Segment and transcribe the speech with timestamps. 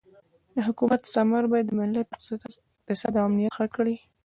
[0.55, 2.07] د حکومت ثمر باید د ملت
[2.79, 3.95] اقتصاد او امنیت ښه کړي.